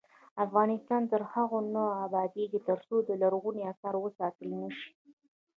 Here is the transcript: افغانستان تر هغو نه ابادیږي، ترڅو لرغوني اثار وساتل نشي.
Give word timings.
افغانستان 0.45 1.01
تر 1.11 1.21
هغو 1.31 1.59
نه 1.75 1.83
ابادیږي، 2.05 2.59
ترڅو 2.67 2.95
لرغوني 3.21 3.61
اثار 3.71 3.95
وساتل 3.99 4.49
نشي. 4.61 4.89